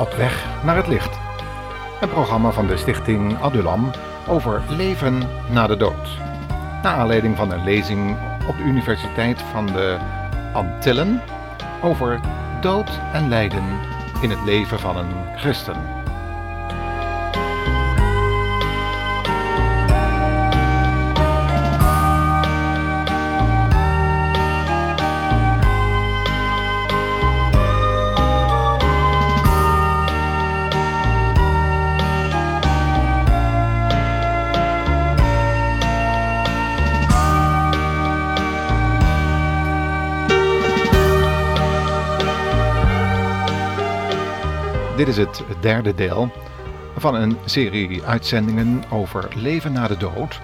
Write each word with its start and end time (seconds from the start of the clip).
Op 0.00 0.12
weg 0.12 0.44
naar 0.64 0.76
het 0.76 0.86
licht. 0.86 1.18
Een 2.00 2.08
programma 2.08 2.50
van 2.50 2.66
de 2.66 2.76
stichting 2.76 3.40
Adulam 3.40 3.90
over 4.28 4.62
leven 4.68 5.22
na 5.50 5.66
de 5.66 5.76
dood. 5.76 6.18
Naar 6.82 6.94
aanleiding 6.94 7.36
van 7.36 7.52
een 7.52 7.64
lezing 7.64 8.16
op 8.48 8.56
de 8.56 8.62
Universiteit 8.62 9.42
van 9.42 9.66
de 9.66 9.98
Antillen 10.52 11.22
over 11.82 12.20
dood 12.60 12.90
en 13.12 13.28
lijden 13.28 13.64
in 14.20 14.30
het 14.30 14.44
leven 14.44 14.78
van 14.78 14.96
een 14.96 15.12
christen. 15.36 15.99
Is 45.10 45.16
het 45.16 45.44
derde 45.60 45.94
deel 45.94 46.32
van 46.96 47.14
een 47.14 47.36
serie 47.44 48.02
uitzendingen 48.04 48.82
over 48.90 49.28
leven 49.36 49.72
na 49.72 49.86
de 49.86 49.96
dood. 49.96 50.40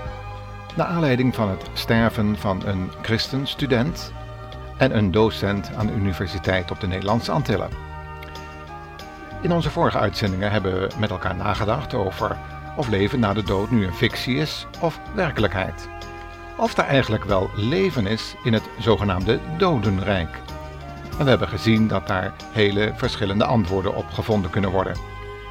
Naar 0.77 0.87
aanleiding 0.87 1.35
van 1.35 1.49
het 1.49 1.71
sterven 1.73 2.37
van 2.39 2.63
een 2.65 2.91
christenstudent 3.03 4.13
en 4.77 4.97
een 4.97 5.11
docent 5.11 5.71
aan 5.77 5.87
de 5.87 5.93
Universiteit 5.93 6.71
op 6.71 6.81
de 6.81 6.87
Nederlandse 6.87 7.33
Antillen. 7.33 7.71
In 9.43 9.53
onze 9.53 9.71
vorige 9.71 9.99
uitzendingen 9.99 10.51
hebben 10.51 10.81
we 10.81 10.89
met 10.99 11.11
elkaar 11.11 11.37
nagedacht 11.37 11.95
over 11.95 12.37
of 12.77 12.89
leven 12.89 13.21
na 13.21 13.33
de 13.33 13.43
dood 13.43 13.71
nu 13.71 13.87
een 13.87 13.95
fictie 13.95 14.37
is 14.37 14.67
of 14.81 15.01
werkelijkheid. 15.15 15.89
Of 16.57 16.77
er 16.77 16.85
eigenlijk 16.85 17.25
wel 17.25 17.51
leven 17.55 18.07
is 18.07 18.35
in 18.45 18.53
het 18.53 18.69
zogenaamde 18.79 19.41
dodenrijk. 19.59 20.41
En 21.19 21.25
we 21.25 21.31
hebben 21.31 21.49
gezien 21.49 21.89
dat 21.89 22.07
daar 22.07 22.33
hele 22.53 22.93
verschillende 22.97 23.45
antwoorden 23.45 23.95
op 23.95 24.11
gevonden 24.13 24.51
kunnen 24.51 24.71
worden. 24.71 24.97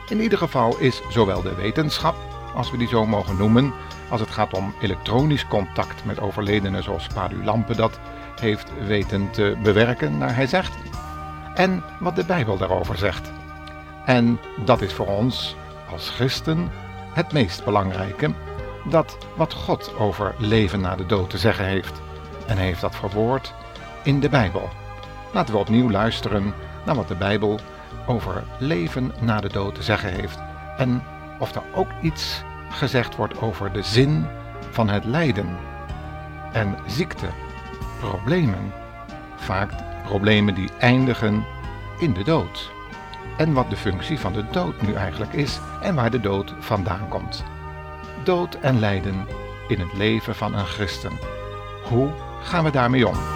In 0.09 0.21
ieder 0.21 0.37
geval 0.37 0.77
is 0.77 1.01
zowel 1.09 1.41
de 1.41 1.55
wetenschap, 1.55 2.15
als 2.55 2.71
we 2.71 2.77
die 2.77 2.87
zo 2.87 3.05
mogen 3.05 3.37
noemen, 3.37 3.73
als 4.09 4.21
het 4.21 4.29
gaat 4.29 4.53
om 4.53 4.73
elektronisch 4.81 5.47
contact 5.47 6.05
met 6.05 6.19
overledenen 6.19 6.83
zoals 6.83 7.07
Padu 7.07 7.43
Lampe 7.43 7.75
dat 7.75 7.99
heeft 8.39 8.71
weten 8.87 9.31
te 9.31 9.57
bewerken, 9.63 10.17
naar 10.17 10.35
hij 10.35 10.47
zegt, 10.47 10.73
en 11.55 11.83
wat 11.99 12.15
de 12.15 12.25
Bijbel 12.25 12.57
daarover 12.57 12.97
zegt. 12.97 13.31
En 14.05 14.39
dat 14.65 14.81
is 14.81 14.93
voor 14.93 15.07
ons 15.07 15.55
als 15.91 16.09
christen 16.09 16.71
het 17.13 17.31
meest 17.31 17.63
belangrijke, 17.63 18.33
dat 18.89 19.17
wat 19.35 19.53
God 19.53 19.97
over 19.97 20.35
leven 20.37 20.81
na 20.81 20.95
de 20.95 21.05
dood 21.05 21.29
te 21.29 21.37
zeggen 21.37 21.65
heeft. 21.65 22.01
En 22.47 22.57
hij 22.57 22.65
heeft 22.65 22.81
dat 22.81 22.95
verwoord 22.95 23.53
in 24.03 24.19
de 24.19 24.29
Bijbel. 24.29 24.69
Laten 25.35 25.53
we 25.53 25.59
opnieuw 25.59 25.89
luisteren 25.89 26.53
naar 26.85 26.95
wat 26.95 27.07
de 27.07 27.15
Bijbel 27.15 27.59
over 28.05 28.43
leven 28.59 29.11
na 29.21 29.41
de 29.41 29.49
dood 29.49 29.75
te 29.75 29.83
zeggen 29.83 30.09
heeft. 30.09 30.39
En 30.77 31.03
of 31.39 31.55
er 31.55 31.61
ook 31.73 31.89
iets 32.01 32.43
gezegd 32.69 33.15
wordt 33.15 33.41
over 33.41 33.71
de 33.71 33.83
zin 33.83 34.25
van 34.69 34.89
het 34.89 35.05
lijden. 35.05 35.57
En 36.51 36.77
ziekte, 36.87 37.25
problemen, 37.99 38.71
vaak 39.35 39.71
problemen 40.03 40.55
die 40.55 40.69
eindigen 40.79 41.45
in 41.99 42.13
de 42.13 42.23
dood. 42.23 42.71
En 43.37 43.53
wat 43.53 43.69
de 43.69 43.77
functie 43.77 44.19
van 44.19 44.33
de 44.33 44.45
dood 44.51 44.81
nu 44.81 44.93
eigenlijk 44.93 45.33
is 45.33 45.59
en 45.81 45.95
waar 45.95 46.11
de 46.11 46.19
dood 46.19 46.53
vandaan 46.59 47.07
komt. 47.09 47.43
Dood 48.23 48.55
en 48.55 48.79
lijden 48.79 49.27
in 49.67 49.79
het 49.79 49.93
leven 49.93 50.35
van 50.35 50.53
een 50.53 50.65
christen. 50.65 51.11
Hoe 51.83 52.09
gaan 52.41 52.63
we 52.63 52.71
daarmee 52.71 53.07
om? 53.07 53.34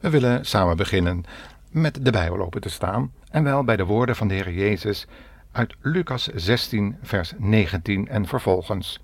We 0.00 0.10
willen 0.10 0.44
samen 0.44 0.76
beginnen 0.76 1.24
met 1.70 2.04
de 2.04 2.10
Bijbel 2.10 2.40
open 2.40 2.60
te 2.60 2.68
staan 2.68 3.12
en 3.30 3.44
wel 3.44 3.64
bij 3.64 3.76
de 3.76 3.84
woorden 3.84 4.16
van 4.16 4.28
de 4.28 4.34
Heer 4.34 4.52
Jezus 4.52 5.06
uit 5.52 5.74
Lucas 5.80 6.28
16, 6.34 6.96
vers 7.02 7.32
19 7.36 8.08
en 8.08 8.26
vervolgens. 8.26 9.00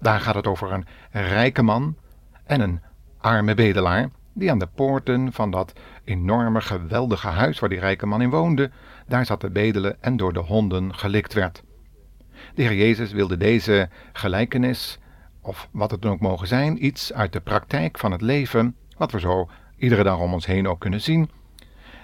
Daar 0.00 0.20
gaat 0.20 0.34
het 0.34 0.46
over 0.46 0.72
een 0.72 0.86
rijke 1.10 1.62
man 1.62 1.96
en 2.44 2.60
een 2.60 2.80
arme 3.18 3.54
bedelaar 3.54 4.08
die 4.32 4.50
aan 4.50 4.58
de 4.58 4.68
poorten 4.74 5.32
van 5.32 5.50
dat 5.50 5.72
enorme 6.04 6.60
geweldige 6.60 7.28
huis 7.28 7.58
waar 7.58 7.68
die 7.68 7.78
rijke 7.78 8.06
man 8.06 8.22
in 8.22 8.30
woonde, 8.30 8.70
daar 9.06 9.26
zat 9.26 9.40
te 9.40 9.50
bedelen 9.50 10.02
en 10.02 10.16
door 10.16 10.32
de 10.32 10.40
honden 10.40 10.94
gelikt 10.94 11.32
werd. 11.32 11.62
De 12.54 12.62
Heer 12.62 12.74
Jezus 12.74 13.12
wilde 13.12 13.36
deze 13.36 13.88
gelijkenis, 14.12 14.98
of 15.40 15.68
wat 15.70 15.90
het 15.90 16.02
dan 16.02 16.12
ook 16.12 16.20
mogen 16.20 16.46
zijn, 16.46 16.84
iets 16.84 17.12
uit 17.12 17.32
de 17.32 17.40
praktijk 17.40 17.98
van 17.98 18.12
het 18.12 18.20
leven, 18.20 18.76
wat 18.96 19.12
we 19.12 19.20
zo 19.20 19.48
iedere 19.76 20.02
dag 20.02 20.18
om 20.18 20.32
ons 20.32 20.46
heen 20.46 20.68
ook 20.68 20.80
kunnen 20.80 21.00
zien, 21.00 21.30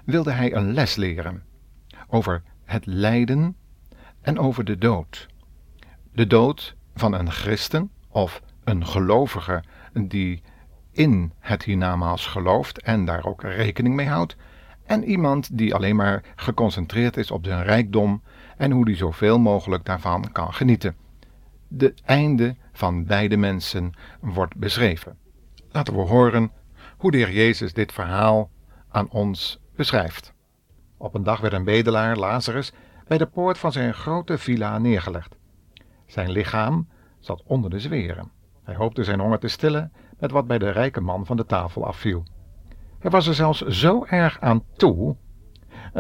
wilde 0.05 0.33
hij 0.33 0.55
een 0.55 0.73
les 0.73 0.97
leren 0.97 1.43
over 2.09 2.43
het 2.65 2.87
lijden 2.87 3.57
en 4.21 4.39
over 4.39 4.65
de 4.65 4.79
dood. 4.79 5.29
De 6.13 6.27
dood 6.27 6.77
van 6.95 7.13
een 7.13 7.31
christen 7.31 7.91
of 8.09 8.43
een 8.65 8.87
gelovige 8.87 9.65
die 9.93 10.43
in 10.93 11.33
het 11.39 11.63
hiernamaals 11.63 12.27
gelooft 12.27 12.83
en 12.83 13.05
daar 13.05 13.25
ook 13.25 13.43
rekening 13.43 13.95
mee 13.95 14.09
houdt, 14.09 14.37
en 14.85 15.05
iemand 15.05 15.59
die 15.59 15.75
alleen 15.75 15.97
maar 15.97 16.23
geconcentreerd 16.37 17.17
is 17.17 17.31
op 17.31 17.45
zijn 17.45 17.63
rijkdom 17.63 18.23
en 18.57 18.71
hoe 18.71 18.85
die 18.85 18.97
zoveel 18.97 19.39
mogelijk 19.39 19.85
daarvan 19.85 20.33
kan 20.33 20.55
genieten. 20.55 20.97
De 21.69 21.95
einde 22.05 22.57
van 22.73 23.05
beide 23.05 23.37
mensen 23.37 23.93
wordt 24.21 24.57
beschreven. 24.57 25.17
Laten 25.71 25.95
we 25.95 26.01
horen 26.01 26.51
hoe 27.03 27.11
de 27.11 27.17
Heer 27.17 27.33
Jezus 27.33 27.73
dit 27.73 27.93
verhaal 27.93 28.51
aan 28.89 29.11
ons 29.11 29.61
beschrijft. 29.77 30.33
Op 30.97 31.15
een 31.15 31.23
dag 31.23 31.41
werd 31.41 31.53
een 31.53 31.65
bedelaar, 31.65 32.17
Lazarus, 32.17 32.73
bij 33.07 33.19
de 33.19 33.27
poort 33.27 33.59
van 33.59 33.73
zijn 33.73 33.95
grote 33.95 34.39
villa 34.39 34.79
neergelegd. 34.79 35.37
Zijn 36.07 36.31
lichaam 36.31 36.89
zat 37.19 37.43
onder 37.47 37.71
de 37.71 37.81
zweren. 37.81 38.31
Hij 38.63 38.75
hoopte 38.75 39.05
zijn 39.05 39.21
honger 39.21 39.39
te 39.39 39.49
stillen 39.49 39.93
met 40.19 40.31
wat 40.31 40.47
bij 40.47 40.59
de 40.59 40.71
rijke 40.71 41.01
man 41.01 41.27
van 41.27 41.37
de 41.37 41.47
tafel 41.47 41.87
afviel. 41.87 42.25
Hij 42.99 43.11
was 43.11 43.27
er 43.27 43.35
zelfs 43.35 43.61
zo 43.61 44.05
erg 44.05 44.41
aan 44.41 44.65
toe 44.77 45.17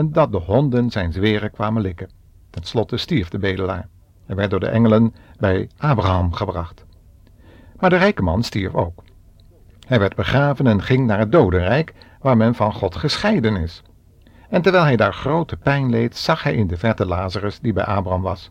dat 0.05 0.33
de 0.33 0.39
honden 0.39 0.91
zijn 0.91 1.13
zweren 1.13 1.51
kwamen 1.51 1.83
likken. 1.83 2.11
Ten 2.51 2.65
slotte 2.65 2.97
stierf 2.97 3.29
de 3.29 3.39
bedelaar. 3.39 3.89
Hij 4.27 4.37
werd 4.37 4.51
door 4.51 4.61
de 4.61 4.69
engelen 4.69 5.15
bij 5.39 5.71
Abraham 5.77 6.33
gebracht. 6.33 6.85
Maar 7.79 7.91
de 7.91 7.97
rijke 7.97 8.23
man 8.23 8.43
stierf 8.43 8.75
ook. 8.75 9.03
Hij 9.93 10.01
werd 10.01 10.17
begraven 10.17 10.67
en 10.67 10.83
ging 10.83 11.07
naar 11.07 11.19
het 11.19 11.33
dodenrijk, 11.33 11.93
waar 12.21 12.37
men 12.37 12.55
van 12.55 12.73
God 12.73 12.97
gescheiden 12.97 13.57
is. 13.57 13.83
En 14.49 14.63
terwijl 14.63 14.85
hij 14.85 14.97
daar 14.97 15.13
grote 15.13 15.57
pijn 15.57 15.91
leed, 15.91 16.17
zag 16.17 16.43
hij 16.43 16.55
in 16.55 16.67
de 16.67 16.77
verte 16.77 17.07
Lazarus 17.07 17.61
die 17.61 17.73
bij 17.73 17.85
Abraham 17.85 18.23
was. 18.23 18.51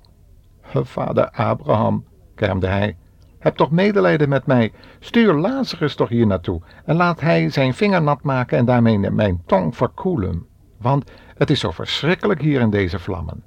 Vader 0.63 1.29
Abraham, 1.29 2.05
kermde 2.35 2.67
hij, 2.67 2.97
heb 3.39 3.55
toch 3.55 3.71
medelijden 3.71 4.29
met 4.29 4.45
mij. 4.45 4.71
Stuur 4.99 5.33
Lazarus 5.33 5.95
toch 5.95 6.09
hier 6.09 6.27
naartoe 6.27 6.61
en 6.85 6.95
laat 6.95 7.19
hij 7.19 7.49
zijn 7.49 7.73
vinger 7.73 8.01
nat 8.01 8.23
maken 8.23 8.57
en 8.57 8.65
daarmee 8.65 8.97
mijn 8.97 9.41
tong 9.45 9.75
verkoelen. 9.75 10.45
Want 10.77 11.11
het 11.37 11.49
is 11.49 11.59
zo 11.59 11.71
verschrikkelijk 11.71 12.41
hier 12.41 12.61
in 12.61 12.69
deze 12.69 12.99
vlammen. 12.99 13.43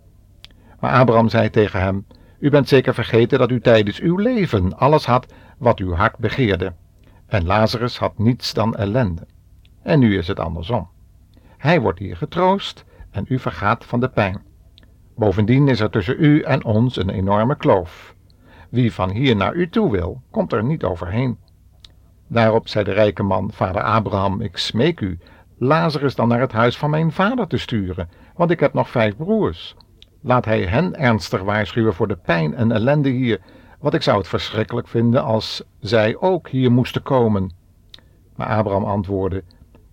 Maar 0.80 0.92
Abraham 0.92 1.28
zei 1.28 1.50
tegen 1.50 1.80
hem: 1.80 2.06
U 2.38 2.50
bent 2.50 2.68
zeker 2.68 2.94
vergeten 2.94 3.38
dat 3.38 3.50
u 3.50 3.60
tijdens 3.60 4.00
uw 4.00 4.16
leven 4.16 4.78
alles 4.78 5.06
had 5.06 5.32
wat 5.58 5.78
uw 5.78 5.92
hart 5.92 6.18
begeerde. 6.18 6.72
En 7.26 7.46
Lazarus 7.46 7.98
had 7.98 8.18
niets 8.18 8.52
dan 8.52 8.74
ellende. 8.74 9.26
En 9.82 9.98
nu 9.98 10.18
is 10.18 10.28
het 10.28 10.40
andersom. 10.40 10.88
Hij 11.56 11.80
wordt 11.80 11.98
hier 11.98 12.16
getroost 12.16 12.84
en 13.10 13.24
u 13.28 13.38
vergaat 13.38 13.84
van 13.84 14.00
de 14.00 14.08
pijn. 14.08 14.42
Bovendien 15.16 15.68
is 15.68 15.80
er 15.80 15.90
tussen 15.90 16.16
u 16.18 16.40
en 16.40 16.64
ons 16.64 16.96
een 16.96 17.10
enorme 17.10 17.56
kloof. 17.56 18.14
Wie 18.68 18.92
van 18.92 19.10
hier 19.10 19.36
naar 19.36 19.54
u 19.54 19.68
toe 19.68 19.90
wil, 19.90 20.22
komt 20.30 20.52
er 20.52 20.64
niet 20.64 20.84
overheen. 20.84 21.38
Daarop 22.26 22.68
zei 22.68 22.84
de 22.84 22.92
rijke 22.92 23.22
man, 23.22 23.50
vader 23.52 23.82
Abraham, 23.82 24.40
ik 24.40 24.56
smeek 24.56 25.00
u, 25.00 25.18
Lazarus 25.58 26.14
dan 26.14 26.28
naar 26.28 26.40
het 26.40 26.52
huis 26.52 26.78
van 26.78 26.90
mijn 26.90 27.12
vader 27.12 27.46
te 27.46 27.58
sturen, 27.58 28.08
want 28.36 28.50
ik 28.50 28.60
heb 28.60 28.72
nog 28.72 28.90
vijf 28.90 29.16
broers. 29.16 29.76
Laat 30.20 30.44
hij 30.44 30.62
hen 30.62 30.96
ernstig 30.98 31.42
waarschuwen 31.42 31.94
voor 31.94 32.08
de 32.08 32.16
pijn 32.16 32.54
en 32.54 32.72
ellende 32.72 33.08
hier, 33.08 33.40
want 33.84 33.96
ik 33.96 34.02
zou 34.02 34.18
het 34.18 34.28
verschrikkelijk 34.28 34.88
vinden 34.88 35.24
als 35.24 35.62
zij 35.80 36.16
ook 36.20 36.48
hier 36.48 36.72
moesten 36.72 37.02
komen. 37.02 37.50
Maar 38.36 38.46
Abraham 38.46 38.84
antwoordde, 38.84 39.42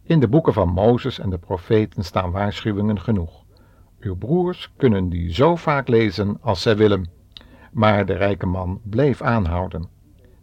in 0.04 0.20
de 0.20 0.28
boeken 0.28 0.54
van 0.54 0.70
Mozes 0.70 1.20
en 1.20 1.30
de 1.30 1.38
profeten 1.38 2.04
staan 2.04 2.32
waarschuwingen 2.32 3.00
genoeg. 3.00 3.44
Uw 4.00 4.16
broers 4.16 4.72
kunnen 4.78 5.10
die 5.10 5.34
zo 5.34 5.56
vaak 5.56 5.88
lezen 5.88 6.38
als 6.42 6.62
zij 6.62 6.78
willen. 6.78 7.10
Maar 7.72 8.06
de 8.06 8.14
rijke 8.14 8.46
man 8.46 8.80
bleef 8.84 9.22
aanhouden. 9.22 9.88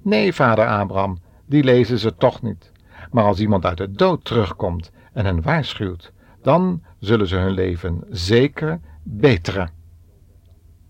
Nee, 0.03 0.33
vader 0.35 0.67
Abraham, 0.67 1.19
die 1.47 1.65
lezen 1.65 1.99
ze 1.99 2.17
toch 2.17 2.43
niet. 2.43 2.73
Maar 3.11 3.25
als 3.25 3.41
iemand 3.41 3.65
uit 3.65 3.77
de 3.77 3.91
dood 3.91 4.25
terugkomt 4.25 4.91
en 5.13 5.25
hen 5.25 5.43
waarschuwt, 5.43 6.13
dan 6.43 6.83
zullen 6.99 7.27
ze 7.27 7.37
hun 7.37 7.53
leven 7.53 8.05
zeker 8.09 8.81
beteren. 9.03 9.71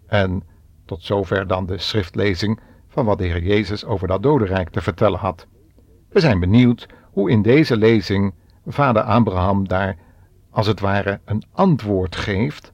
En 0.07 0.43
tot 0.89 1.03
zover 1.03 1.47
dan 1.47 1.67
de 1.67 1.79
schriftlezing 1.79 2.61
van 2.89 3.05
wat 3.05 3.19
de 3.19 3.25
Heer 3.25 3.43
Jezus 3.43 3.85
over 3.85 4.09
dat 4.09 4.23
dodenrijk 4.23 4.69
te 4.69 4.81
vertellen 4.81 5.19
had. 5.19 5.47
We 6.09 6.21
zijn 6.21 6.41
benieuwd 6.41 6.89
hoe 7.13 7.31
in 7.31 7.43
deze 7.43 7.77
lezing 7.77 8.35
vader 8.67 9.03
Abraham 9.03 9.69
daar 9.69 9.97
als 10.51 10.67
het 10.67 10.81
ware 10.81 11.21
een 11.25 11.43
antwoord 11.53 12.17
geeft 12.17 12.73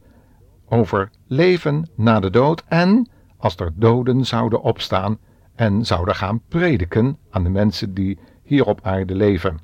over 0.69 1.11
leven 1.27 1.89
na 1.95 2.21
de 2.21 2.31
dood 2.31 2.65
en 2.69 3.09
als 3.37 3.57
er 3.57 3.73
doden 3.75 4.25
zouden 4.25 4.63
opstaan 4.63 5.19
en 5.55 5.87
zouden 5.87 6.15
gaan 6.15 6.41
prediken 6.49 7.19
aan 7.31 7.43
de 7.43 7.51
mensen 7.51 7.95
die 7.95 8.19
hier 8.43 8.67
op 8.67 8.81
aarde 8.83 9.15
leven. 9.15 9.59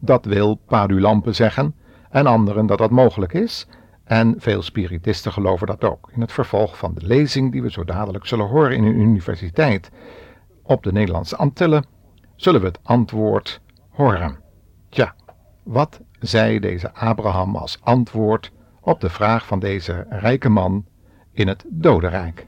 Dat 0.00 0.24
wil 0.24 0.54
Padulampe 0.54 1.32
zeggen 1.32 1.74
en 2.10 2.26
anderen 2.26 2.66
dat 2.66 2.78
dat 2.78 2.90
mogelijk 2.90 3.32
is 3.32 3.66
en 4.04 4.34
veel 4.38 4.62
spiritisten 4.62 5.32
geloven 5.32 5.66
dat 5.66 5.84
ook. 5.84 6.10
In 6.14 6.20
het 6.20 6.32
vervolg 6.32 6.78
van 6.78 6.94
de 6.94 7.06
lezing 7.06 7.52
die 7.52 7.62
we 7.62 7.70
zo 7.70 7.84
dadelijk 7.84 8.26
zullen 8.26 8.46
horen 8.46 8.76
in 8.76 8.84
een 8.84 9.00
universiteit 9.00 9.90
op 10.62 10.82
de 10.82 10.92
Nederlandse 10.92 11.36
Antillen 11.36 11.86
zullen 12.36 12.60
we 12.60 12.66
het 12.66 12.78
antwoord 12.82 13.60
horen. 13.88 14.38
Tja, 14.88 15.14
wat 15.62 16.00
zei 16.18 16.60
deze 16.60 16.94
Abraham 16.94 17.56
als 17.56 17.78
antwoord 17.80 18.52
op 18.80 19.00
de 19.00 19.10
vraag 19.10 19.46
van 19.46 19.58
deze 19.58 20.06
rijke 20.08 20.48
man 20.48 20.84
in 21.32 21.48
het 21.48 21.64
dodenrijk? 21.68 22.46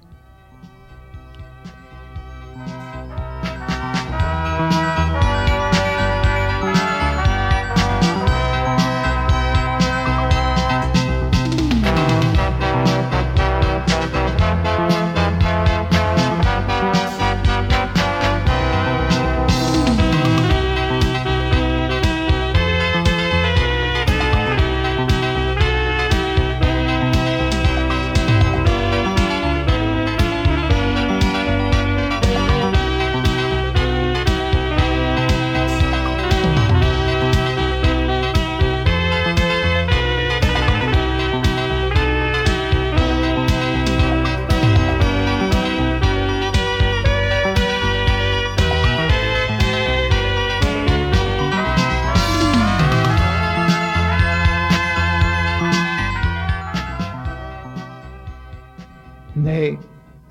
Nee, 59.37 59.79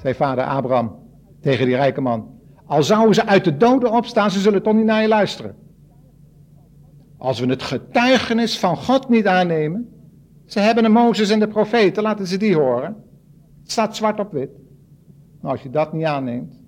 zei 0.02 0.14
vader 0.14 0.44
Abraham 0.44 0.96
tegen 1.42 1.66
die 1.66 1.76
rijke 1.76 2.02
man. 2.02 2.30
Al 2.66 2.84
zouden 2.84 3.16
ze 3.16 3.26
uit 3.26 3.44
de 3.44 3.58
doden 3.58 3.92
opstaan, 3.92 4.32
ze 4.32 4.40
zullen 4.40 4.64
toch 4.64 4.74
niet 4.74 4.86
naar 4.86 5.02
je 5.02 5.08
luisteren. 5.08 5.56
Als 7.18 7.40
we 7.40 7.46
het 7.46 7.64
getuigenis 7.64 8.60
van 8.60 8.78
God 8.78 9.10
niet 9.10 9.28
aannemen, 9.28 9.90
ze 10.46 10.60
hebben 10.60 10.84
de 10.84 10.90
Mozes 10.90 11.30
en 11.30 11.40
de 11.40 11.48
profeten, 11.48 12.04
laten 12.04 12.28
ze 12.28 12.38
die 12.38 12.56
horen. 12.56 12.96
Het 13.62 13.72
staat 13.72 13.96
zwart 13.96 14.20
op 14.20 14.32
wit. 14.32 14.50
Nou, 15.42 15.54
als 15.54 15.62
je 15.62 15.70
dat 15.70 15.94
niet 15.94 16.06
aanneemt, 16.06 16.60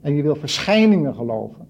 en 0.00 0.14
je 0.14 0.22
wil 0.22 0.36
verschijningen 0.36 1.14
geloven, 1.14 1.68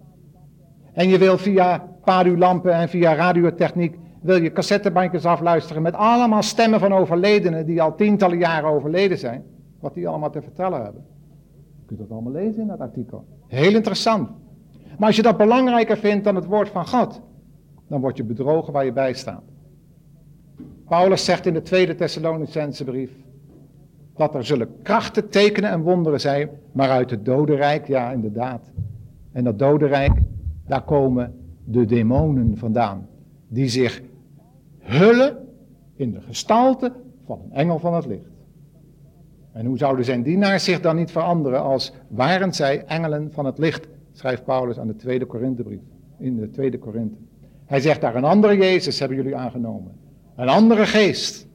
en 0.93 1.09
je 1.09 1.19
wil 1.19 1.39
via 1.39 1.89
padulampen 2.05 2.73
en 2.73 2.89
via 2.89 3.15
radiotechniek, 3.15 3.97
wil 4.23 4.43
je 4.43 4.53
cassettebandjes 4.53 5.25
afluisteren 5.25 5.83
met 5.83 5.95
allemaal 5.95 6.43
stemmen 6.43 6.81
van 6.81 6.93
overledenen 6.93 7.67
die 7.67 7.83
al 7.83 7.95
tientallen 7.95 8.39
jaren 8.39 8.71
overleden 8.71 9.19
zijn, 9.19 9.45
wat 9.81 9.95
die 9.95 10.09
allemaal 10.09 10.31
te 10.31 10.43
vertellen 10.43 10.83
hebben. 10.83 11.05
Je 11.79 11.87
kunt 11.87 11.99
dat 11.99 12.11
allemaal 12.11 12.33
lezen 12.33 12.61
in 12.63 12.69
dat 12.69 12.81
artikel. 12.81 13.25
Heel 13.47 13.75
interessant. 13.75 14.31
Maar 14.99 15.07
als 15.07 15.17
je 15.17 15.23
dat 15.23 15.37
belangrijker 15.37 15.97
vindt 15.97 16.25
dan 16.25 16.35
het 16.35 16.47
woord 16.47 16.69
van 16.69 16.87
God, 16.87 17.21
dan 17.89 18.01
word 18.01 18.17
je 18.17 18.25
bedrogen 18.25 18.73
waar 18.73 18.85
je 18.85 18.93
bij 18.93 19.15
staat. 19.15 19.43
Paulus 20.89 21.25
zegt 21.25 21.47
in 21.47 21.55
de 21.55 21.63
tweede 21.63 21.95
Thessalonicense 21.95 22.85
brief 22.85 23.11
dat 24.17 24.35
er 24.35 24.45
zullen 24.45 24.83
krachten, 24.83 25.29
tekenen 25.29 25.71
en 25.71 25.81
wonderen 25.81 26.21
zijn, 26.21 26.49
maar 26.73 26.91
uit 26.91 27.11
het 27.11 27.25
dodenrijk, 27.25 27.87
ja 27.87 28.13
inderdaad. 28.13 28.71
En 29.33 29.45
dat 29.45 29.59
dodenrijk, 29.59 30.21
daar 30.67 30.85
komen 30.85 31.35
de 31.65 31.85
demonen 31.85 32.57
vandaan, 32.57 33.09
die 33.49 33.69
zich 33.69 34.03
hullen 34.79 35.37
in 35.97 36.13
de 36.13 36.21
gestalte 36.21 36.93
van 37.25 37.41
een 37.45 37.53
engel 37.53 37.79
van 37.79 37.95
het 37.95 38.07
licht. 38.07 38.36
En 39.57 39.67
hoe 39.67 39.79
zouden 39.79 40.05
zijn 40.05 40.23
dienaars 40.23 40.65
zich 40.65 40.81
dan 40.81 40.97
niet 40.97 41.11
veranderen 41.11 41.63
als 41.63 41.93
waren 42.09 42.55
zij 42.55 42.85
engelen 42.87 43.33
van 43.33 43.45
het 43.45 43.59
licht, 43.59 43.87
schrijft 44.13 44.45
Paulus 44.45 44.79
aan 44.79 44.87
de 44.87 44.97
tweede 44.97 45.25
Korinthebrief, 45.25 45.81
in 46.19 46.37
de 46.37 46.51
tweede 46.51 46.79
Korinthe. 46.79 47.17
Hij 47.65 47.81
zegt 47.81 48.01
daar 48.01 48.15
een 48.15 48.25
andere 48.25 48.57
Jezus 48.57 48.99
hebben 48.99 49.17
jullie 49.17 49.37
aangenomen, 49.37 49.93
een 50.37 50.49
andere 50.49 50.87
geest 50.87 51.47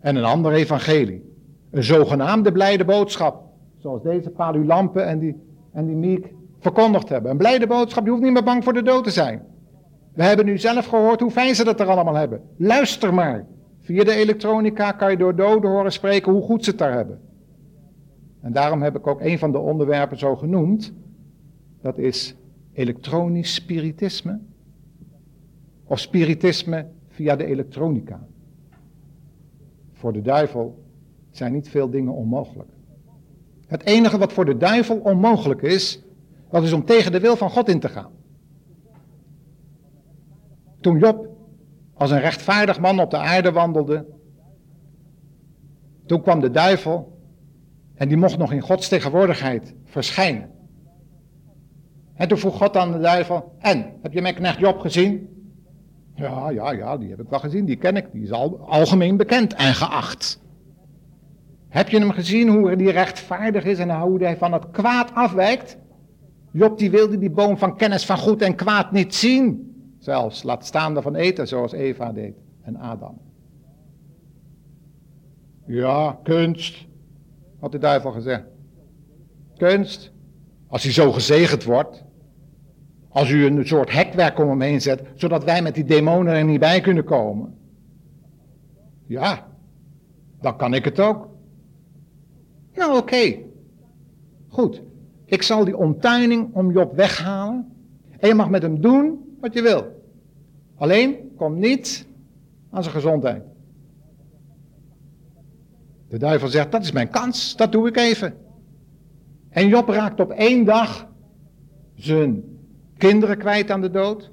en 0.00 0.16
een 0.16 0.24
ander 0.24 0.52
evangelie. 0.52 1.32
Een 1.70 1.84
zogenaamde 1.84 2.52
blijde 2.52 2.84
boodschap, 2.84 3.42
zoals 3.78 4.02
deze 4.02 4.30
Palulampen 4.30 5.06
en 5.06 5.18
die, 5.18 5.36
en 5.72 5.86
die 5.86 5.96
Miek 5.96 6.32
verkondigd 6.58 7.08
hebben. 7.08 7.30
Een 7.30 7.36
blijde 7.36 7.66
boodschap, 7.66 8.04
je 8.04 8.10
hoeft 8.10 8.22
niet 8.22 8.32
meer 8.32 8.44
bang 8.44 8.64
voor 8.64 8.72
de 8.72 8.82
dood 8.82 9.04
te 9.04 9.10
zijn. 9.10 9.42
We 10.14 10.22
hebben 10.22 10.46
nu 10.46 10.58
zelf 10.58 10.86
gehoord 10.86 11.20
hoe 11.20 11.30
fijn 11.30 11.54
ze 11.54 11.64
dat 11.64 11.80
er 11.80 11.86
allemaal 11.86 12.14
hebben. 12.14 12.40
Luister 12.56 13.14
maar. 13.14 13.46
Via 13.80 14.04
de 14.04 14.14
elektronica 14.14 14.92
kan 14.92 15.10
je 15.10 15.16
door 15.16 15.36
doden 15.36 15.70
horen 15.70 15.92
spreken 15.92 16.32
hoe 16.32 16.42
goed 16.42 16.64
ze 16.64 16.70
het 16.70 16.78
daar 16.78 16.92
hebben. 16.92 17.32
En 18.44 18.52
daarom 18.52 18.82
heb 18.82 18.96
ik 18.96 19.06
ook 19.06 19.20
een 19.20 19.38
van 19.38 19.52
de 19.52 19.58
onderwerpen 19.58 20.18
zo 20.18 20.36
genoemd. 20.36 20.92
Dat 21.80 21.98
is 21.98 22.36
elektronisch 22.72 23.54
spiritisme. 23.54 24.40
Of 25.84 25.98
spiritisme 25.98 26.86
via 27.08 27.36
de 27.36 27.44
elektronica. 27.44 28.26
Voor 29.92 30.12
de 30.12 30.22
duivel 30.22 30.84
zijn 31.30 31.52
niet 31.52 31.68
veel 31.68 31.90
dingen 31.90 32.12
onmogelijk. 32.12 32.70
Het 33.66 33.84
enige 33.84 34.18
wat 34.18 34.32
voor 34.32 34.44
de 34.44 34.56
duivel 34.56 34.96
onmogelijk 34.96 35.62
is, 35.62 36.02
dat 36.50 36.62
is 36.62 36.72
om 36.72 36.84
tegen 36.84 37.12
de 37.12 37.20
wil 37.20 37.36
van 37.36 37.50
God 37.50 37.68
in 37.68 37.80
te 37.80 37.88
gaan. 37.88 38.12
Toen 40.80 40.98
Job 40.98 41.28
als 41.94 42.10
een 42.10 42.20
rechtvaardig 42.20 42.80
man 42.80 43.00
op 43.00 43.10
de 43.10 43.18
aarde 43.18 43.52
wandelde, 43.52 44.06
toen 46.06 46.22
kwam 46.22 46.40
de 46.40 46.50
duivel 46.50 47.13
en 47.94 48.08
die 48.08 48.16
mocht 48.16 48.38
nog 48.38 48.52
in 48.52 48.60
Gods 48.60 48.88
tegenwoordigheid 48.88 49.74
verschijnen. 49.84 50.50
En 52.14 52.28
toen 52.28 52.38
vroeg 52.38 52.56
God 52.56 52.76
aan 52.76 52.92
de 52.92 52.98
duivel, 52.98 53.54
en, 53.58 53.92
heb 54.02 54.12
je 54.12 54.22
mijn 54.22 54.34
knecht 54.34 54.58
Job 54.58 54.78
gezien? 54.78 55.28
Ja, 56.14 56.50
ja, 56.50 56.72
ja, 56.72 56.96
die 56.96 57.10
heb 57.10 57.20
ik 57.20 57.28
wel 57.28 57.38
gezien, 57.38 57.64
die 57.64 57.76
ken 57.76 57.96
ik, 57.96 58.12
die 58.12 58.22
is 58.22 58.32
al, 58.32 58.58
algemeen 58.58 59.16
bekend 59.16 59.54
en 59.54 59.74
geacht. 59.74 60.42
Heb 61.68 61.88
je 61.88 61.98
hem 61.98 62.10
gezien 62.10 62.48
hoe 62.48 62.76
die 62.76 62.90
rechtvaardig 62.90 63.64
is 63.64 63.78
en 63.78 64.00
hoe 64.00 64.22
hij 64.22 64.36
van 64.36 64.52
het 64.52 64.70
kwaad 64.70 65.10
afwijkt? 65.14 65.78
Job 66.52 66.78
die 66.78 66.90
wilde 66.90 67.18
die 67.18 67.30
boom 67.30 67.58
van 67.58 67.76
kennis 67.76 68.06
van 68.06 68.18
goed 68.18 68.42
en 68.42 68.54
kwaad 68.54 68.92
niet 68.92 69.14
zien. 69.14 69.72
Zelfs 69.98 70.42
laat 70.42 70.66
staan 70.66 70.96
ervan 70.96 71.14
eten 71.14 71.48
zoals 71.48 71.72
Eva 71.72 72.12
deed 72.12 72.34
en 72.62 72.76
Adam. 72.76 73.20
Ja, 75.66 76.18
kunst, 76.22 76.86
had 77.64 77.72
de 77.72 77.78
duivel 77.78 78.12
gezegd. 78.12 78.44
Kunst, 79.56 80.12
als 80.66 80.82
hij 80.82 80.92
zo 80.92 81.12
gezegend 81.12 81.64
wordt, 81.64 82.04
als 83.08 83.30
u 83.30 83.46
een 83.46 83.66
soort 83.66 83.92
hekwerk 83.92 84.38
om 84.38 84.48
hem 84.48 84.60
heen 84.60 84.80
zet, 84.80 85.02
zodat 85.14 85.44
wij 85.44 85.62
met 85.62 85.74
die 85.74 85.84
demonen 85.84 86.34
er 86.34 86.44
niet 86.44 86.60
bij 86.60 86.80
kunnen 86.80 87.04
komen. 87.04 87.54
Ja, 89.06 89.46
dan 90.40 90.56
kan 90.56 90.74
ik 90.74 90.84
het 90.84 91.00
ook. 91.00 91.28
Nou 92.74 92.96
oké, 92.96 93.38
goed. 94.48 94.82
Ik 95.24 95.42
zal 95.42 95.64
die 95.64 95.76
omtuining 95.76 96.54
om 96.54 96.72
Job 96.72 96.96
weghalen 96.96 97.72
en 98.18 98.28
je 98.28 98.34
mag 98.34 98.50
met 98.50 98.62
hem 98.62 98.80
doen 98.80 99.36
wat 99.40 99.54
je 99.54 99.62
wil. 99.62 100.02
Alleen, 100.76 101.32
kom 101.36 101.58
niet 101.58 102.06
aan 102.70 102.82
zijn 102.82 102.94
gezondheid. 102.94 103.42
De 106.14 106.20
duivel 106.20 106.48
zegt, 106.48 106.72
dat 106.72 106.82
is 106.82 106.92
mijn 106.92 107.08
kans, 107.08 107.56
dat 107.56 107.72
doe 107.72 107.88
ik 107.88 107.96
even. 107.96 108.34
En 109.48 109.68
Job 109.68 109.88
raakt 109.88 110.20
op 110.20 110.30
één 110.30 110.64
dag 110.64 111.08
zijn 111.94 112.42
kinderen 112.98 113.38
kwijt 113.38 113.70
aan 113.70 113.80
de 113.80 113.90
dood. 113.90 114.30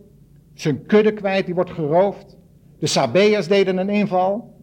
Zijn 0.54 0.86
kudde 0.86 1.14
kwijt, 1.14 1.46
die 1.46 1.56
wordt 1.56 1.70
geroofd. 1.70 2.38
De 2.80 2.88
Sabeërs 2.88 3.48
deden 3.48 3.78
een 3.78 3.90
inval. 3.90 4.56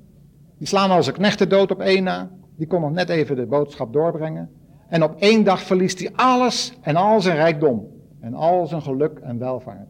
Die 0.59 0.67
slaan 0.67 0.91
al 0.91 1.03
zijn 1.03 1.15
knechten 1.17 1.49
dood 1.49 1.71
op 1.71 1.81
één 1.81 2.03
na. 2.03 2.31
Die 2.57 2.67
kon 2.67 2.81
nog 2.81 2.93
net 2.93 3.09
even 3.09 3.37
de 3.37 3.47
boodschap 3.47 3.93
doorbrengen. 3.93 4.51
En 4.89 5.03
op 5.03 5.21
één 5.21 5.45
dag 5.45 5.63
verliest 5.63 5.99
hij 5.99 6.13
alles 6.15 6.79
en 6.81 6.97
al 6.97 7.21
zijn 7.21 7.37
rijkdom. 7.37 7.87
En 8.21 8.35
al 8.35 8.67
zijn 8.67 8.83
geluk 8.83 9.19
en 9.19 9.39
welvaart. 9.39 9.89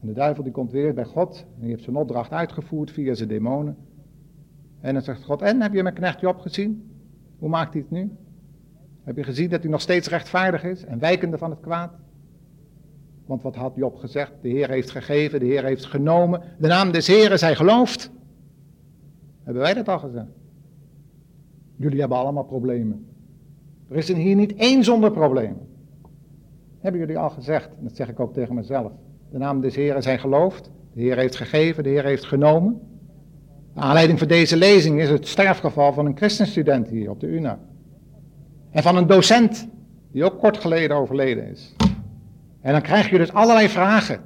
En 0.00 0.06
de 0.06 0.12
duivel 0.12 0.42
die 0.42 0.52
komt 0.52 0.72
weer 0.72 0.94
bij 0.94 1.04
God. 1.04 1.44
En 1.54 1.60
die 1.60 1.70
heeft 1.70 1.84
zijn 1.84 1.96
opdracht 1.96 2.30
uitgevoerd 2.30 2.90
via 2.90 3.14
zijn 3.14 3.28
demonen. 3.28 3.76
En 4.86 4.94
dan 4.94 5.02
zegt 5.02 5.24
God, 5.24 5.42
en 5.42 5.62
heb 5.62 5.72
je 5.72 5.82
mijn 5.82 5.94
knecht 5.94 6.20
Job 6.20 6.38
gezien? 6.38 6.90
Hoe 7.38 7.48
maakt 7.48 7.72
hij 7.72 7.82
het 7.82 7.90
nu? 7.90 8.10
Heb 9.04 9.16
je 9.16 9.22
gezien 9.22 9.50
dat 9.50 9.62
hij 9.62 9.70
nog 9.70 9.80
steeds 9.80 10.08
rechtvaardig 10.08 10.64
is 10.64 10.84
en 10.84 10.98
wijkende 10.98 11.38
van 11.38 11.50
het 11.50 11.60
kwaad? 11.60 11.92
Want 13.24 13.42
wat 13.42 13.54
had 13.54 13.72
Job 13.76 13.96
gezegd? 13.96 14.32
De 14.40 14.48
Heer 14.48 14.68
heeft 14.68 14.90
gegeven, 14.90 15.40
de 15.40 15.46
Heer 15.46 15.64
heeft 15.64 15.84
genomen. 15.84 16.42
De 16.58 16.66
naam 16.66 16.92
des 16.92 17.06
Heeren 17.06 17.38
zij 17.38 17.54
geloofd. 17.54 18.10
Hebben 19.42 19.62
wij 19.62 19.74
dat 19.74 19.88
al 19.88 19.98
gezegd? 19.98 20.30
Jullie 21.76 22.00
hebben 22.00 22.18
allemaal 22.18 22.44
problemen. 22.44 23.06
Er 23.88 23.96
is 23.96 24.12
hier 24.12 24.36
niet 24.36 24.54
één 24.54 24.84
zonder 24.84 25.10
problemen. 25.10 25.68
Hebben 26.78 27.00
jullie 27.00 27.18
al 27.18 27.30
gezegd, 27.30 27.68
en 27.76 27.84
dat 27.84 27.96
zeg 27.96 28.08
ik 28.08 28.20
ook 28.20 28.32
tegen 28.32 28.54
mezelf. 28.54 28.92
De 29.30 29.38
naam 29.38 29.60
des 29.60 29.76
Heeren 29.76 30.02
zijn 30.02 30.18
geloofd. 30.18 30.70
De 30.92 31.00
Heer 31.00 31.16
heeft 31.16 31.36
gegeven, 31.36 31.82
de 31.82 31.88
Heer 31.88 32.04
heeft 32.04 32.24
genomen. 32.24 32.80
De 33.76 33.82
aanleiding 33.82 34.18
voor 34.18 34.28
deze 34.28 34.56
lezing 34.56 35.00
is 35.00 35.08
het 35.08 35.28
sterfgeval 35.28 35.92
van 35.92 36.06
een 36.06 36.16
christenstudent 36.16 36.88
hier 36.88 37.10
op 37.10 37.20
de 37.20 37.26
UNA. 37.26 37.58
En 38.70 38.82
van 38.82 38.96
een 38.96 39.06
docent 39.06 39.68
die 40.12 40.24
ook 40.24 40.38
kort 40.38 40.56
geleden 40.56 40.96
overleden 40.96 41.50
is. 41.50 41.74
En 42.60 42.72
dan 42.72 42.82
krijg 42.82 43.10
je 43.10 43.18
dus 43.18 43.32
allerlei 43.32 43.68
vragen. 43.68 44.20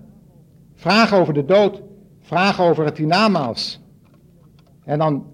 Vragen 0.75 1.19
over 1.19 1.35
de 1.35 1.45
dood, 1.45 1.83
vragen 2.21 2.65
over 2.65 2.85
het 2.85 2.97
hiernamaals. 2.97 3.81
En 4.85 4.99
dan, 4.99 5.27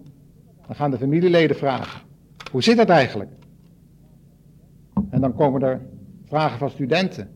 dan 0.67 0.77
gaan 0.77 0.91
de 0.91 0.99
familieleden 0.99 1.57
vragen. 1.57 2.01
Hoe 2.51 2.63
zit 2.63 2.77
dat 2.77 2.89
eigenlijk? 2.89 3.31
En 5.11 5.21
dan 5.21 5.35
komen 5.35 5.63
er 5.63 5.81
vragen 6.25 6.59
van 6.59 6.71
studenten. 6.71 7.31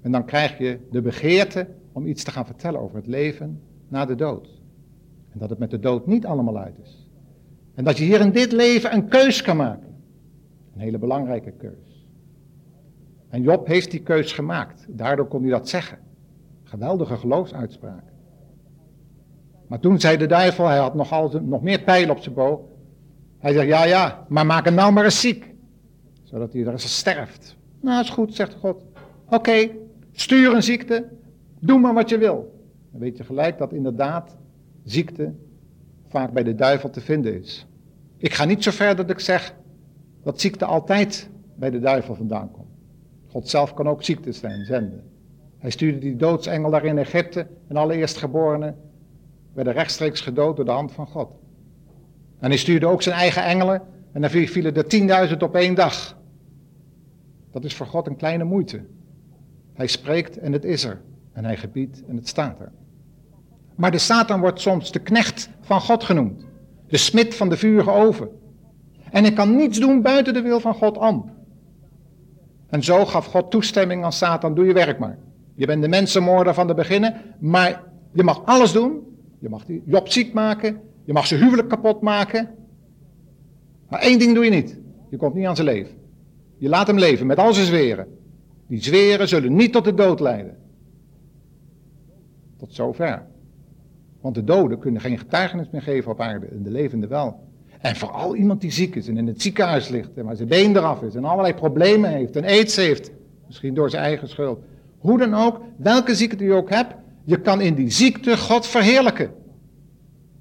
En 0.00 0.12
dan 0.12 0.24
krijg 0.24 0.58
je 0.58 0.78
de 0.90 1.02
begeerte 1.02 1.68
om 1.92 2.06
iets 2.06 2.24
te 2.24 2.30
gaan 2.30 2.46
vertellen 2.46 2.80
over 2.80 2.96
het 2.96 3.06
leven 3.06 3.60
na 3.88 4.04
de 4.04 4.14
dood. 4.14 4.61
En 5.32 5.38
dat 5.38 5.50
het 5.50 5.58
met 5.58 5.70
de 5.70 5.78
dood 5.78 6.06
niet 6.06 6.26
allemaal 6.26 6.58
uit 6.58 6.78
is. 6.82 7.10
En 7.74 7.84
dat 7.84 7.98
je 7.98 8.04
hier 8.04 8.20
in 8.20 8.32
dit 8.32 8.52
leven 8.52 8.94
een 8.94 9.08
keus 9.08 9.42
kan 9.42 9.56
maken. 9.56 9.94
Een 10.74 10.80
hele 10.80 10.98
belangrijke 10.98 11.50
keus. 11.50 12.06
En 13.28 13.42
Job 13.42 13.66
heeft 13.66 13.90
die 13.90 14.02
keus 14.02 14.32
gemaakt. 14.32 14.86
Daardoor 14.88 15.26
kon 15.26 15.42
hij 15.42 15.50
dat 15.50 15.68
zeggen. 15.68 15.98
Geweldige 16.62 17.16
geloofsuitspraak. 17.16 18.04
Maar 19.66 19.80
toen 19.80 20.00
zei 20.00 20.16
de 20.16 20.26
duivel, 20.26 20.66
hij 20.66 20.78
had 20.78 20.94
nog, 20.94 21.12
al, 21.12 21.40
nog 21.42 21.62
meer 21.62 21.82
pijlen 21.82 22.10
op 22.10 22.18
zijn 22.18 22.34
boog. 22.34 22.60
Hij 23.38 23.52
zegt, 23.52 23.66
ja, 23.66 23.84
ja, 23.84 24.26
maar 24.28 24.46
maak 24.46 24.64
hem 24.64 24.74
nou 24.74 24.92
maar 24.92 25.04
eens 25.04 25.20
ziek. 25.20 25.54
Zodat 26.22 26.52
hij 26.52 26.62
er 26.62 26.72
eens 26.72 26.96
sterft. 26.96 27.56
Nou, 27.80 28.02
is 28.02 28.10
goed, 28.10 28.34
zegt 28.34 28.54
God. 28.54 28.84
Oké, 29.28 29.68
stuur 30.12 30.54
een 30.54 30.62
ziekte. 30.62 31.08
Doe 31.60 31.78
maar 31.78 31.94
wat 31.94 32.08
je 32.08 32.18
wil. 32.18 32.60
Dan 32.90 33.00
weet 33.00 33.16
je 33.16 33.24
gelijk 33.24 33.58
dat 33.58 33.72
inderdaad 33.72 34.36
ziekte 34.84 35.32
vaak 36.08 36.32
bij 36.32 36.42
de 36.42 36.54
duivel 36.54 36.90
te 36.90 37.00
vinden 37.00 37.40
is. 37.40 37.66
Ik 38.16 38.34
ga 38.34 38.44
niet 38.44 38.62
zo 38.62 38.70
ver 38.70 38.96
dat 38.96 39.10
ik 39.10 39.18
zeg 39.18 39.54
dat 40.22 40.40
ziekte 40.40 40.64
altijd 40.64 41.28
bij 41.54 41.70
de 41.70 41.80
duivel 41.80 42.14
vandaan 42.14 42.50
komt. 42.50 42.70
God 43.28 43.48
zelf 43.48 43.74
kan 43.74 43.88
ook 43.88 44.02
ziektes 44.02 44.38
zijn, 44.38 44.64
zenden. 44.64 45.02
Hij 45.58 45.70
stuurde 45.70 45.98
die 45.98 46.16
doodsengel 46.16 46.70
daar 46.70 46.84
in 46.84 46.98
Egypte 46.98 47.46
en 47.68 47.76
alle 47.76 47.94
eerstgeborenen 47.94 48.76
werden 49.52 49.72
rechtstreeks 49.72 50.20
gedood 50.20 50.56
door 50.56 50.64
de 50.64 50.70
hand 50.70 50.92
van 50.92 51.06
God. 51.06 51.30
En 52.38 52.48
hij 52.48 52.58
stuurde 52.58 52.86
ook 52.86 53.02
zijn 53.02 53.16
eigen 53.16 53.44
engelen 53.44 53.82
en 54.12 54.20
dan 54.20 54.30
vielen 54.30 54.74
er 54.74 54.86
tienduizend 54.86 55.42
op 55.42 55.54
één 55.54 55.74
dag. 55.74 56.18
Dat 57.50 57.64
is 57.64 57.74
voor 57.74 57.86
God 57.86 58.06
een 58.06 58.16
kleine 58.16 58.44
moeite. 58.44 58.84
Hij 59.72 59.86
spreekt 59.86 60.38
en 60.38 60.52
het 60.52 60.64
is 60.64 60.84
er. 60.84 61.00
En 61.32 61.44
hij 61.44 61.56
gebiedt 61.56 62.04
en 62.04 62.16
het 62.16 62.28
staat 62.28 62.60
er. 62.60 62.72
Maar 63.74 63.90
de 63.90 63.98
Satan 63.98 64.40
wordt 64.40 64.60
soms 64.60 64.92
de 64.92 64.98
knecht 64.98 65.50
van 65.60 65.80
God 65.80 66.04
genoemd. 66.04 66.44
De 66.88 66.96
smid 66.96 67.34
van 67.34 67.48
de 67.48 67.56
vurige 67.56 67.90
oven. 67.90 68.28
En 69.10 69.22
hij 69.22 69.32
kan 69.32 69.56
niets 69.56 69.78
doen 69.78 70.02
buiten 70.02 70.34
de 70.34 70.42
wil 70.42 70.60
van 70.60 70.74
God 70.74 70.98
om. 70.98 71.30
En 72.68 72.82
zo 72.82 73.04
gaf 73.04 73.26
God 73.26 73.50
toestemming 73.50 74.04
aan 74.04 74.12
Satan, 74.12 74.54
doe 74.54 74.64
je 74.64 74.72
werk 74.72 74.98
maar. 74.98 75.18
Je 75.54 75.66
bent 75.66 75.82
de 75.82 75.88
mensenmoorder 75.88 76.54
van 76.54 76.66
de 76.66 76.74
beginnen, 76.74 77.14
maar 77.38 77.82
je 78.12 78.22
mag 78.22 78.44
alles 78.44 78.72
doen. 78.72 79.00
Je 79.38 79.48
mag 79.48 79.62
Job 79.84 80.08
ziek 80.08 80.32
maken, 80.32 80.80
je 81.04 81.12
mag 81.12 81.26
zijn 81.26 81.42
huwelijk 81.42 81.68
kapot 81.68 82.00
maken. 82.00 82.48
Maar 83.88 84.00
één 84.00 84.18
ding 84.18 84.34
doe 84.34 84.44
je 84.44 84.50
niet. 84.50 84.78
Je 85.10 85.16
komt 85.16 85.34
niet 85.34 85.46
aan 85.46 85.56
zijn 85.56 85.66
leven. 85.66 85.94
Je 86.58 86.68
laat 86.68 86.86
hem 86.86 86.98
leven 86.98 87.26
met 87.26 87.38
al 87.38 87.52
zijn 87.52 87.66
zweren. 87.66 88.06
Die 88.66 88.82
zweren 88.82 89.28
zullen 89.28 89.54
niet 89.54 89.72
tot 89.72 89.84
de 89.84 89.94
dood 89.94 90.20
leiden. 90.20 90.56
Tot 92.58 92.74
zover. 92.74 93.26
Want 94.22 94.34
de 94.34 94.44
doden 94.44 94.78
kunnen 94.78 95.00
geen 95.00 95.18
getuigenis 95.18 95.70
meer 95.70 95.82
geven 95.82 96.10
op 96.10 96.20
aarde 96.20 96.46
en 96.46 96.62
de 96.62 96.70
levenden 96.70 97.08
wel. 97.08 97.40
En 97.80 97.96
vooral 97.96 98.36
iemand 98.36 98.60
die 98.60 98.70
ziek 98.70 98.94
is 98.94 99.08
en 99.08 99.16
in 99.16 99.26
het 99.26 99.42
ziekenhuis 99.42 99.88
ligt 99.88 100.10
en 100.14 100.24
waar 100.24 100.36
zijn 100.36 100.48
been 100.48 100.76
eraf 100.76 101.02
is 101.02 101.14
en 101.14 101.24
allerlei 101.24 101.54
problemen 101.54 102.10
heeft 102.10 102.36
en 102.36 102.44
aids 102.44 102.76
heeft. 102.76 103.10
Misschien 103.46 103.74
door 103.74 103.90
zijn 103.90 104.02
eigen 104.02 104.28
schuld. 104.28 104.58
Hoe 104.98 105.18
dan 105.18 105.34
ook, 105.34 105.60
welke 105.76 106.14
ziekte 106.14 106.44
je 106.44 106.52
ook 106.52 106.70
hebt, 106.70 106.94
je 107.24 107.40
kan 107.40 107.60
in 107.60 107.74
die 107.74 107.90
ziekte 107.90 108.36
God 108.36 108.66
verheerlijken. 108.66 109.30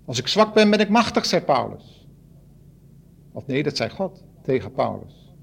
Als 0.05 0.19
ik 0.19 0.27
zwak 0.27 0.53
ben, 0.53 0.69
ben 0.69 0.79
ik 0.79 0.89
machtig, 0.89 1.25
zei 1.25 1.41
Paulus. 1.41 2.07
Of 3.31 3.47
nee, 3.47 3.63
dat 3.63 3.77
zei 3.77 3.89
God 3.89 4.23
tegen 4.41 4.71
Paulus. 4.71 5.35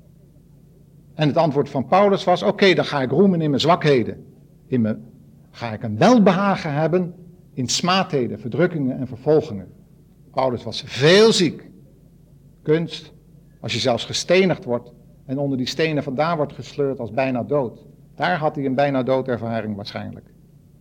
En 1.14 1.28
het 1.28 1.36
antwoord 1.36 1.68
van 1.68 1.86
Paulus 1.86 2.24
was: 2.24 2.42
Oké, 2.42 2.74
dan 2.74 2.84
ga 2.84 3.02
ik 3.02 3.10
roemen 3.10 3.40
in 3.40 3.50
mijn 3.50 3.60
zwakheden. 3.60 4.24
In 4.66 4.80
mijn, 4.80 5.04
ga 5.50 5.72
ik 5.72 5.82
een 5.82 5.98
welbehagen 5.98 6.74
hebben 6.74 7.14
in 7.58 7.68
smaadheden, 7.68 8.40
verdrukkingen 8.40 8.98
en 8.98 9.06
vervolgingen. 9.06 9.68
Paulus 10.30 10.64
was 10.64 10.82
veel 10.86 11.32
ziek. 11.32 11.70
Kunst, 12.62 13.12
als 13.60 13.72
je 13.72 13.78
zelfs 13.78 14.04
gestenigd 14.04 14.64
wordt 14.64 14.92
en 15.26 15.38
onder 15.38 15.58
die 15.58 15.66
stenen 15.66 16.02
vandaan 16.02 16.36
wordt 16.36 16.52
gesleurd 16.52 17.00
als 17.00 17.10
bijna 17.10 17.42
dood. 17.42 17.86
Daar 18.14 18.38
had 18.38 18.54
hij 18.54 18.64
een 18.64 18.74
bijna 18.74 19.02
doodervaring 19.02 19.76
waarschijnlijk. 19.76 20.26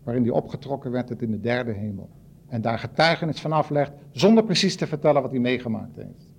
Waarin 0.04 0.24
hij 0.24 0.32
opgetrokken 0.32 0.92
werd 0.92 1.10
het 1.10 1.22
in 1.22 1.32
de 1.32 1.40
derde 1.40 1.72
hemel. 1.72 2.10
En 2.48 2.62
daar 2.62 2.80
getuigenis 2.80 3.40
van 3.40 3.52
aflegt 3.52 3.92
zonder 4.12 4.44
precies 4.44 4.76
te 4.76 4.88
vertellen 4.88 5.22
wat 5.22 5.32
hij 5.32 5.40
meegemaakt 5.40 5.96
heeft. 5.96 6.30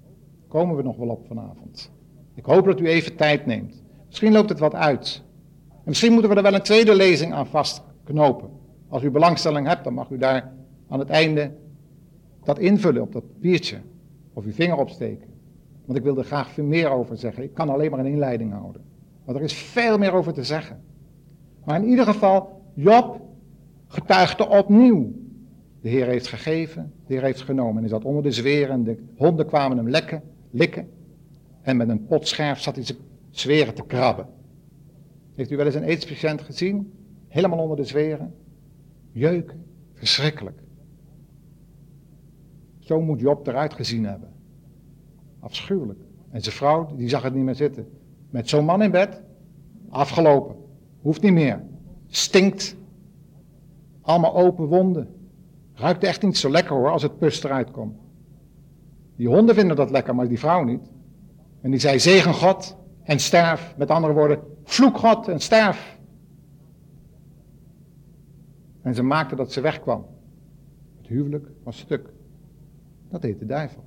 Komen 0.48 0.76
we 0.76 0.82
nog 0.82 0.96
wel 0.96 1.08
op 1.08 1.26
vanavond. 1.26 1.90
Ik 2.34 2.44
hoop 2.44 2.64
dat 2.64 2.80
u 2.80 2.86
even 2.86 3.16
tijd 3.16 3.46
neemt. 3.46 3.82
Misschien 4.06 4.32
loopt 4.32 4.48
het 4.48 4.58
wat 4.58 4.74
uit. 4.74 5.22
En 5.70 5.82
misschien 5.84 6.12
moeten 6.12 6.30
we 6.30 6.36
er 6.36 6.42
wel 6.42 6.54
een 6.54 6.62
tweede 6.62 6.94
lezing 6.94 7.32
aan 7.32 7.46
vastknopen. 7.46 8.57
Als 8.88 9.02
u 9.02 9.10
belangstelling 9.10 9.66
hebt, 9.66 9.84
dan 9.84 9.94
mag 9.94 10.10
u 10.10 10.18
daar 10.18 10.52
aan 10.88 10.98
het 10.98 11.08
einde 11.08 11.50
dat 12.44 12.58
invullen 12.58 13.02
op 13.02 13.12
dat 13.12 13.32
papiertje. 13.32 13.76
Of 14.32 14.44
uw 14.44 14.52
vinger 14.52 14.76
opsteken. 14.76 15.28
Want 15.84 15.98
ik 15.98 16.04
wil 16.04 16.18
er 16.18 16.24
graag 16.24 16.50
veel 16.50 16.64
meer 16.64 16.90
over 16.90 17.16
zeggen. 17.16 17.42
Ik 17.42 17.54
kan 17.54 17.68
alleen 17.68 17.90
maar 17.90 18.00
een 18.00 18.06
inleiding 18.06 18.52
houden. 18.52 18.82
Want 19.24 19.38
er 19.38 19.44
is 19.44 19.52
veel 19.52 19.98
meer 19.98 20.12
over 20.12 20.32
te 20.32 20.44
zeggen. 20.44 20.80
Maar 21.64 21.82
in 21.82 21.88
ieder 21.88 22.04
geval, 22.04 22.62
Job 22.74 23.20
getuigde 23.86 24.48
opnieuw. 24.48 25.12
De 25.80 25.88
Heer 25.88 26.06
heeft 26.06 26.26
gegeven, 26.26 26.92
de 27.06 27.14
Heer 27.14 27.22
heeft 27.22 27.40
genomen. 27.40 27.74
En 27.74 27.80
hij 27.80 27.88
zat 27.88 28.04
onder 28.04 28.22
de 28.22 28.32
zweren 28.32 28.70
en 28.70 28.84
de 28.84 28.98
honden 29.16 29.46
kwamen 29.46 29.76
hem 29.76 29.88
lekken, 29.88 30.22
likken. 30.50 30.88
En 31.62 31.76
met 31.76 31.88
een 31.88 32.06
pot 32.06 32.28
scherf 32.28 32.60
zat 32.60 32.74
hij 32.74 32.84
zijn 32.84 32.98
zweren 33.30 33.74
te 33.74 33.84
krabben. 33.86 34.26
Heeft 35.34 35.50
u 35.50 35.56
wel 35.56 35.66
eens 35.66 35.74
een 35.74 35.84
aidspatiënt 35.84 36.40
gezien? 36.40 36.92
Helemaal 37.28 37.58
onder 37.58 37.76
de 37.76 37.84
zweren. 37.84 38.34
Jeuken, 39.12 39.64
verschrikkelijk. 39.94 40.60
Zo 42.78 43.00
moet 43.00 43.20
Job 43.20 43.46
eruit 43.46 43.74
gezien 43.74 44.04
hebben. 44.04 44.28
Afschuwelijk. 45.40 46.00
En 46.30 46.42
zijn 46.42 46.54
vrouw, 46.54 46.96
die 46.96 47.08
zag 47.08 47.22
het 47.22 47.34
niet 47.34 47.44
meer 47.44 47.54
zitten. 47.54 47.88
Met 48.30 48.48
zo'n 48.48 48.64
man 48.64 48.82
in 48.82 48.90
bed, 48.90 49.22
afgelopen. 49.88 50.56
Hoeft 51.00 51.22
niet 51.22 51.32
meer. 51.32 51.62
Stinkt. 52.06 52.76
Allemaal 54.00 54.36
open 54.36 54.66
wonden. 54.66 55.08
Ruikt 55.74 56.04
echt 56.04 56.22
niet 56.22 56.36
zo 56.36 56.50
lekker 56.50 56.76
hoor, 56.76 56.90
als 56.90 57.02
het 57.02 57.18
pus 57.18 57.42
eruit 57.42 57.70
komt. 57.70 57.96
Die 59.16 59.28
honden 59.28 59.54
vinden 59.54 59.76
dat 59.76 59.90
lekker, 59.90 60.14
maar 60.14 60.28
die 60.28 60.38
vrouw 60.38 60.64
niet. 60.64 60.90
En 61.60 61.70
die 61.70 61.80
zei, 61.80 61.98
zegen 61.98 62.34
God 62.34 62.76
en 63.02 63.18
sterf. 63.18 63.74
Met 63.76 63.90
andere 63.90 64.12
woorden, 64.12 64.40
vloek 64.64 64.98
God 64.98 65.28
en 65.28 65.40
sterf. 65.40 65.97
En 68.88 68.94
ze 68.94 69.02
maakte 69.02 69.36
dat 69.36 69.52
ze 69.52 69.60
wegkwam. 69.60 70.06
Het 70.96 71.06
huwelijk 71.06 71.48
was 71.62 71.78
stuk. 71.78 72.08
Dat 73.10 73.22
heet 73.22 73.38
de 73.38 73.46
duivel. 73.46 73.84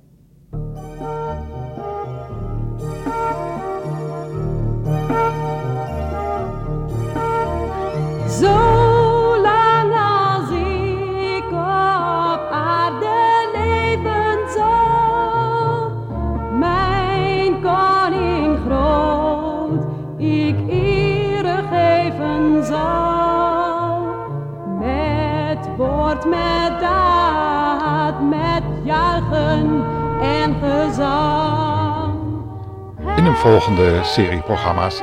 Volgende 33.42 34.00
serie 34.02 34.42
programma's 34.42 35.02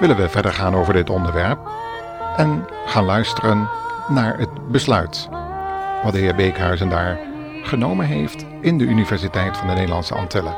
willen 0.00 0.16
we 0.16 0.28
verder 0.28 0.52
gaan 0.52 0.74
over 0.74 0.92
dit 0.92 1.10
onderwerp 1.10 1.58
en 2.36 2.66
gaan 2.86 3.04
luisteren 3.04 3.68
naar 4.08 4.38
het 4.38 4.68
besluit 4.68 5.28
wat 6.02 6.12
de 6.12 6.18
heer 6.18 6.34
Beekhuizen 6.34 6.88
daar 6.88 7.18
genomen 7.62 8.06
heeft 8.06 8.44
in 8.60 8.78
de 8.78 8.84
Universiteit 8.84 9.56
van 9.56 9.68
de 9.68 9.74
Nederlandse 9.74 10.14
Antillen. 10.14 10.56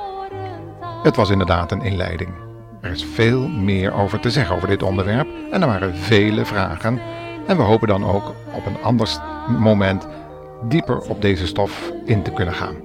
Het 1.02 1.16
was 1.16 1.30
inderdaad 1.30 1.72
een 1.72 1.82
inleiding. 1.82 2.30
Er 2.80 2.90
is 2.90 3.04
veel 3.04 3.48
meer 3.48 3.92
over 3.92 4.20
te 4.20 4.30
zeggen 4.30 4.56
over 4.56 4.68
dit 4.68 4.82
onderwerp 4.82 5.28
en 5.50 5.62
er 5.62 5.68
waren 5.68 5.96
vele 5.96 6.44
vragen 6.44 7.00
en 7.46 7.56
we 7.56 7.62
hopen 7.62 7.88
dan 7.88 8.04
ook 8.04 8.34
op 8.52 8.66
een 8.66 8.82
ander 8.82 9.08
moment 9.58 10.06
dieper 10.62 10.98
op 10.98 11.22
deze 11.22 11.46
stof 11.46 11.92
in 12.04 12.22
te 12.22 12.30
kunnen 12.30 12.54
gaan. 12.54 12.76